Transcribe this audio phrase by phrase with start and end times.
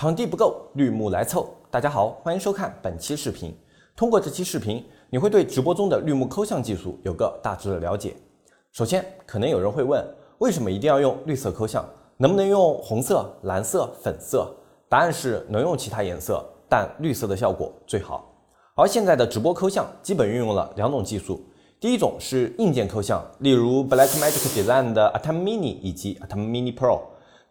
[0.00, 1.46] 场地不够，绿幕来凑。
[1.70, 3.54] 大家好，欢迎收看本期视频。
[3.94, 8.16] 通过这期视频，你会对直播中的绿幕抠像技术有个大致的了解。
[8.72, 10.02] 首先，可能有人会问，
[10.38, 11.86] 为什么一定要用绿色抠像？
[12.16, 14.50] 能不能用红色、蓝色、粉色？
[14.88, 18.24] 答案是能用其他颜色，但绿色的效果最好。
[18.76, 21.44] 而现在的直播抠像基本运用了两种技术，
[21.78, 27.00] 第一种是硬件抠像，例如 Blackmagic Design 的 Atom Mini 以及 Atom Mini Pro。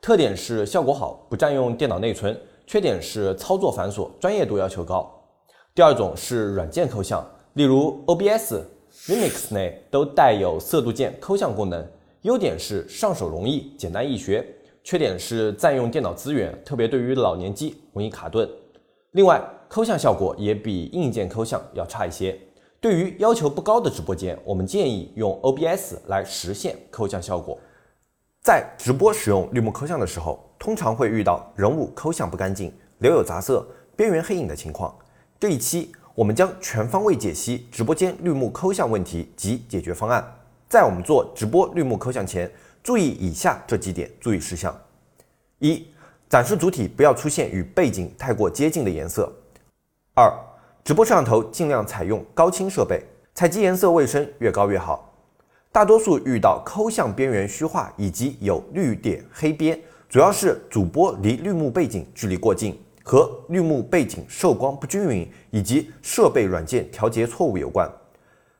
[0.02, 2.34] 特点是效果好，不占用电脑内存；
[2.66, 5.14] 缺点是操作繁琐，专业度要求高。
[5.76, 8.62] 第二种是软件抠像，例如 OBS、
[9.08, 11.86] Remix 内都带有色度键抠像功能。
[12.22, 14.42] 优点是上手容易、简单易学；
[14.86, 18.50] 缺点是占用电脑资源，特别对于老年机容易卡顿。
[19.12, 22.40] 另外，抠像效果也比硬件抠像要差一些。
[22.80, 27.58] 对于要求不高的直播间，我们建议用 OBS 来实现抠像效果。
[28.50, 33.64] 在直播使用绿幕抠像的时候，通常会遇到人物抠像不干净、留有杂色、
[33.96, 34.92] 边缘黑影的情况。
[35.40, 40.26] 这一期我们将全方位解析直播间绿幕抠像问题及解决方案。
[40.68, 42.52] 在我们做直播绿幕抠像前，
[42.82, 44.76] 注意以下这几点注意事项：
[45.60, 45.86] 一、
[46.28, 49.32] 展示主体不要出现与背景太过接近的颜色；
[50.16, 50.28] 二、
[50.84, 53.00] 直播摄像头尽量采用高清设备，
[53.36, 55.09] 采集颜色卫生越高越好。
[55.80, 67.90] 大多数遇到抠像边缘虚化以及有绿点黑边，主要是主播离绿幕背景距离过近，和绿幕背景受光不均匀以及设备软件调节错误有关。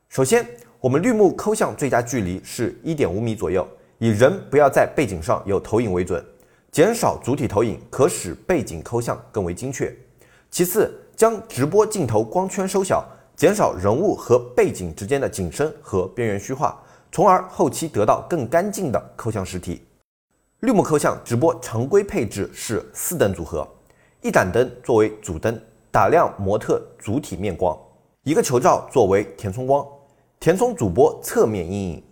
[0.08, 0.48] 首先，
[0.80, 3.68] 我们绿幕抠像最佳距离是一点五米左右，
[3.98, 6.24] 以人不要在背景上有投影为准，
[6.72, 9.94] 减少主体投影可使背景抠像更为精确。
[10.50, 16.82] 其次，将直播镜头光圈收小，减少人物和背景之间的景深和边缘虚化。
[17.12, 19.86] 从而后期得到更干净的抠像实体。
[20.60, 23.68] 绿幕抠像直播常规配置是四灯组合：
[24.22, 27.74] 一盏灯作为主灯，打亮模特主体面光；
[28.24, 29.86] 一个球罩作为填充光，
[30.40, 32.04] 填充主播侧面阴影；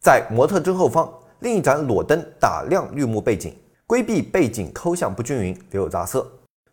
[0.00, 3.54] 在模特正后方，另一盏裸灯打亮绿幕背景，
[3.86, 6.26] 规避背景抠像不均匀、留有杂色。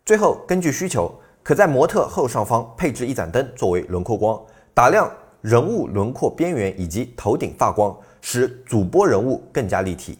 [0.04, 4.40] 最后，根据需求，可在模特后上方配置一盏灯作为轮廓光，
[4.72, 5.10] 打亮。
[5.46, 10.18] 人物轮廓边缘以及头顶发光，使主播人物更加立体。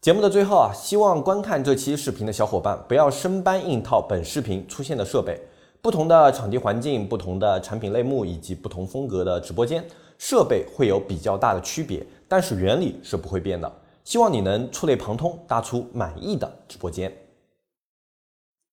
[0.00, 5.38] 节目的最后啊，希望观看这期视频的小伙伴不要生搬硬套本视频出现的设备。
[5.82, 9.84] 不同的场地环境、不同的产品类目以及不同风格的直播间，
[10.16, 13.70] 设备会有比较大的区别，但是原理是不会变的。
[14.02, 17.12] 希望你能触类旁通，搭出满意的直播间。